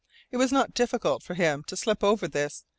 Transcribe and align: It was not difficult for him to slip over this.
It 0.31 0.37
was 0.37 0.51
not 0.51 0.73
difficult 0.73 1.21
for 1.21 1.35
him 1.35 1.63
to 1.67 1.77
slip 1.77 2.03
over 2.03 2.27
this. 2.27 2.65